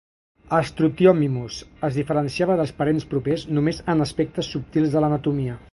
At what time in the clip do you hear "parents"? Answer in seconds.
2.81-3.07